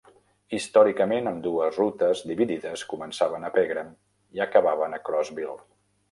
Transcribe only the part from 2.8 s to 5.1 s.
començaven a Pegram i acabaven a